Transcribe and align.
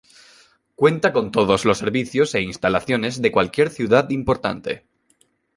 Cuenta 0.73 1.13
con 1.13 1.29
todos 1.31 1.63
los 1.63 1.77
servicios 1.77 2.33
e 2.33 2.41
instalaciones 2.41 3.21
de 3.21 3.31
cualquier 3.31 3.69
ciudad 3.69 4.09
importante. 4.09 4.87